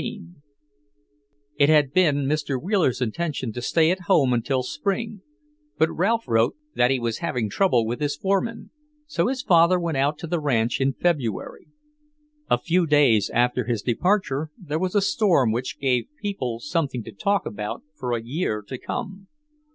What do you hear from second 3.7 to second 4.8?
at home until